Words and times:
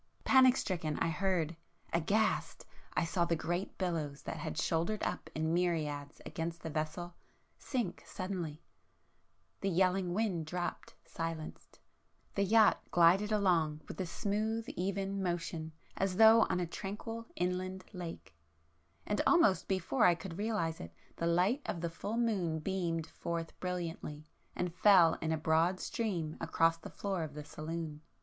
Panic 0.23 0.57
stricken 0.57 0.97
I 0.97 1.09
heard,—aghast 1.09 2.65
I 2.95 3.05
saw 3.05 3.23
the 3.23 3.35
great 3.35 3.77
billows 3.77 4.23
that 4.23 4.37
had 4.37 4.57
shouldered 4.57 5.03
up 5.03 5.29
in 5.35 5.53
myriads 5.53 6.19
against 6.25 6.63
the 6.63 6.71
vessel, 6.71 7.13
sink 7.59 8.01
suddenly,—the 8.07 9.69
yelling 9.69 10.15
wind 10.15 10.47
dropped, 10.47 10.95
silenced,—the 11.05 12.43
yacht 12.43 12.81
glided 12.89 13.29
[p 13.29 13.35
460] 13.35 13.35
along 13.35 13.81
with 13.87 14.01
a 14.01 14.07
smooth 14.07 14.65
even 14.75 15.21
motion 15.21 15.71
as 15.95 16.17
though 16.17 16.47
on 16.49 16.59
a 16.59 16.65
tranquil 16.65 17.27
inland 17.35 17.85
lake,—and 17.93 19.21
almost 19.27 19.67
before 19.67 20.03
I 20.05 20.15
could 20.15 20.39
realize 20.39 20.79
it, 20.79 20.95
the 21.15 21.27
light 21.27 21.61
of 21.67 21.79
the 21.79 21.91
full 21.91 22.17
moon 22.17 22.57
beamed 22.57 23.05
forth 23.05 23.53
brilliantly 23.59 24.25
and 24.55 24.73
fell 24.73 25.13
in 25.21 25.31
a 25.31 25.37
broad 25.37 25.79
stream 25.79 26.37
across 26.41 26.77
the 26.77 26.89
floor 26.89 27.21
of 27.21 27.35
the 27.35 27.45
saloon. 27.45 28.01